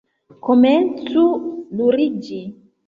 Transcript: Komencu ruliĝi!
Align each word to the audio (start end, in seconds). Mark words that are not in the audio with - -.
Komencu 0.47 1.23
ruliĝi! 1.77 2.45